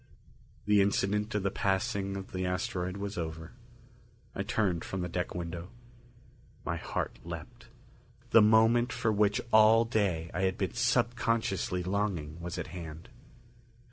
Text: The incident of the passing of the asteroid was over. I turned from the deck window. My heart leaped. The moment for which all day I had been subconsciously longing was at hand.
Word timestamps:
The 0.65 0.81
incident 0.81 1.35
of 1.35 1.43
the 1.43 1.51
passing 1.51 2.17
of 2.17 2.31
the 2.31 2.43
asteroid 2.43 2.97
was 2.97 3.19
over. 3.19 3.51
I 4.33 4.41
turned 4.41 4.83
from 4.83 5.01
the 5.01 5.07
deck 5.07 5.35
window. 5.35 5.69
My 6.65 6.75
heart 6.77 7.19
leaped. 7.23 7.67
The 8.31 8.41
moment 8.41 8.91
for 8.91 9.11
which 9.11 9.39
all 9.53 9.85
day 9.85 10.31
I 10.33 10.41
had 10.41 10.57
been 10.57 10.73
subconsciously 10.73 11.83
longing 11.83 12.39
was 12.39 12.57
at 12.57 12.65
hand. 12.73 13.09